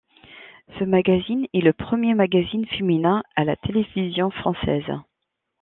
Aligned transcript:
Ce 0.79 0.83
magazine 0.83 1.45
est 1.53 1.59
le 1.61 1.73
premier 1.73 2.15
magazine 2.15 2.65
féminin 2.65 3.21
à 3.35 3.43
la 3.43 3.55
télévision 3.55 4.31
française. 4.31 4.91